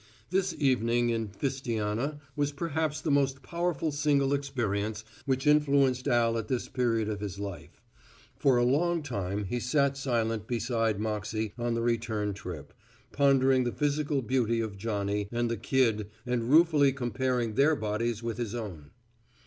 [0.31, 6.47] This evening in fistiana was perhaps the most powerful single experience which influenced Al at
[6.47, 7.83] this period of his life.
[8.35, 12.73] For a long time he sat silent beside Moxey on the return trip,
[13.11, 18.39] pondering the physical beauty of Johnny and the Kid and ruefully comparing their bodies with
[18.39, 18.89] his own.